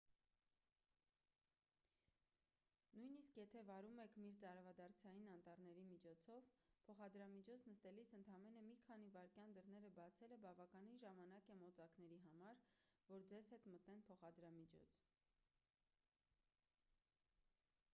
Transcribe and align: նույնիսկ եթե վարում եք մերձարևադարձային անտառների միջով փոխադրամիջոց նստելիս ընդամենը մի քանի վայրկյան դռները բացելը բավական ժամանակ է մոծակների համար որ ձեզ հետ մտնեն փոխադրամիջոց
նույնիսկ 2.99 3.35
եթե 3.39 3.61
վարում 3.67 3.99
եք 4.03 4.15
մերձարևադարձային 4.23 5.27
անտառների 5.33 5.83
միջով 5.89 6.23
փոխադրամիջոց 6.87 7.67
նստելիս 7.73 8.13
ընդամենը 8.21 8.65
մի 8.71 8.77
քանի 8.89 9.11
վայրկյան 9.17 9.55
դռները 9.59 9.93
բացելը 10.01 10.41
բավական 10.49 10.91
ժամանակ 11.05 11.51
է 11.57 11.61
մոծակների 11.63 12.21
համար 12.27 12.65
որ 13.13 13.29
ձեզ 13.35 13.53
հետ 13.57 13.69
մտնեն 13.77 14.05
փոխադրամիջոց 14.11 14.99